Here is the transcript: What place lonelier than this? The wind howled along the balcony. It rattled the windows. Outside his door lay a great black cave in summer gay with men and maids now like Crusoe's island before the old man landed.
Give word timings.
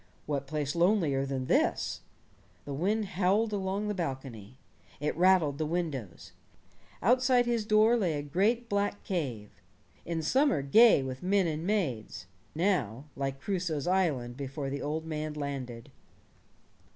What 0.25 0.47
place 0.47 0.73
lonelier 0.73 1.27
than 1.27 1.45
this? 1.45 2.01
The 2.65 2.73
wind 2.73 3.05
howled 3.05 3.53
along 3.53 3.87
the 3.87 3.93
balcony. 3.93 4.57
It 4.99 5.15
rattled 5.15 5.59
the 5.59 5.65
windows. 5.67 6.31
Outside 7.03 7.45
his 7.45 7.65
door 7.67 7.95
lay 7.95 8.13
a 8.15 8.23
great 8.23 8.67
black 8.67 9.03
cave 9.03 9.51
in 10.03 10.23
summer 10.23 10.63
gay 10.63 11.03
with 11.03 11.21
men 11.21 11.45
and 11.45 11.67
maids 11.67 12.25
now 12.55 13.05
like 13.15 13.39
Crusoe's 13.39 13.85
island 13.85 14.37
before 14.37 14.71
the 14.71 14.81
old 14.81 15.05
man 15.05 15.35
landed. 15.35 15.91